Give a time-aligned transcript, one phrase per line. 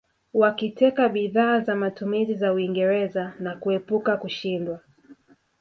[0.33, 4.79] Wakiteka bidhaa za matumizi za Uingereza na kuepuka kushindwa